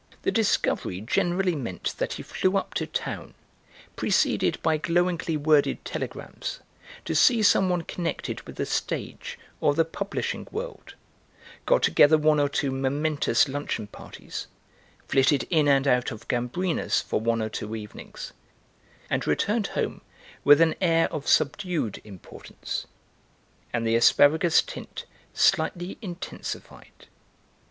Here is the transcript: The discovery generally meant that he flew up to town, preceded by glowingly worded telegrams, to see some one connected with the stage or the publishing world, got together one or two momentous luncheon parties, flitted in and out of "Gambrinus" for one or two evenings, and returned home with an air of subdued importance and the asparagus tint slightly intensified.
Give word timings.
The 0.23 0.31
discovery 0.31 0.99
generally 1.01 1.53
meant 1.53 1.93
that 1.99 2.13
he 2.13 2.23
flew 2.23 2.57
up 2.57 2.73
to 2.73 2.87
town, 2.87 3.35
preceded 3.95 4.59
by 4.63 4.77
glowingly 4.77 5.37
worded 5.37 5.85
telegrams, 5.85 6.59
to 7.05 7.13
see 7.13 7.43
some 7.43 7.69
one 7.69 7.83
connected 7.83 8.41
with 8.47 8.55
the 8.55 8.65
stage 8.65 9.37
or 9.59 9.75
the 9.75 9.85
publishing 9.85 10.47
world, 10.51 10.95
got 11.67 11.83
together 11.83 12.17
one 12.17 12.39
or 12.39 12.49
two 12.49 12.71
momentous 12.71 13.47
luncheon 13.47 13.85
parties, 13.85 14.47
flitted 15.07 15.43
in 15.51 15.67
and 15.67 15.87
out 15.87 16.09
of 16.09 16.27
"Gambrinus" 16.27 16.99
for 17.03 17.21
one 17.21 17.39
or 17.39 17.49
two 17.49 17.75
evenings, 17.75 18.33
and 19.07 19.27
returned 19.27 19.67
home 19.67 20.01
with 20.43 20.61
an 20.61 20.73
air 20.81 21.13
of 21.13 21.27
subdued 21.27 22.01
importance 22.03 22.87
and 23.71 23.85
the 23.85 23.95
asparagus 23.95 24.63
tint 24.63 25.05
slightly 25.35 25.99
intensified. 26.01 27.05